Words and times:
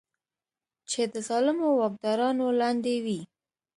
چې 0.89 1.01
د 1.13 1.15
ظالمو 1.27 1.67
واکدارانو 1.81 2.45
لاندې 2.61 2.93
وي. 3.05 3.19